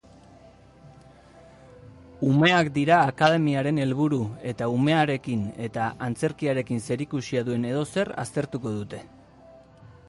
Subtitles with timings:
[2.29, 4.19] Umeak dira akademiaren helburu
[4.53, 9.07] eta umearekin eta antzerkiarekin zerikusia duen edozer aztertuko dute.